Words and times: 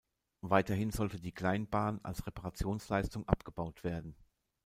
Weiterhin 0.41 0.89
sollte 0.89 1.19
die 1.21 1.31
Kleinbahn 1.31 1.99
als 2.01 2.25
Reparationsleistung 2.25 3.27
abgebaut 3.29 3.83
werden. 3.83 4.15